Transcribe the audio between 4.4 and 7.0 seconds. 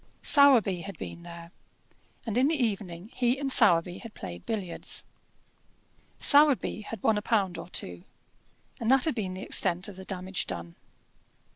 billiards. Sowerby